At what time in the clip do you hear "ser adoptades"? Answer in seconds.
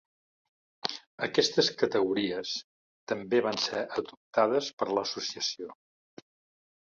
3.67-4.71